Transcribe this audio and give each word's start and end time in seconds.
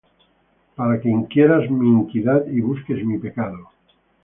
Para 0.77 0.99
que 0.99 1.09
inquieras 1.09 1.69
mi 1.69 1.87
iniquidad, 1.87 2.47
Y 2.47 2.59
busques 2.61 3.05
mi 3.05 3.19
pecado, 3.19 3.69